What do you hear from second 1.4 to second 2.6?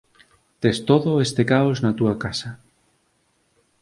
caos na túa casa.